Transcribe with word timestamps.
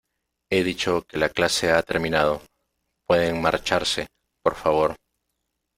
he 0.49 0.63
dicho 0.63 1.03
que 1.05 1.19
la 1.19 1.29
clase 1.29 1.69
ha 1.71 1.83
terminado. 1.83 2.41
pueden 3.07 3.39
marcharse, 3.39 4.07
por 4.43 4.55
favor. 4.55 4.95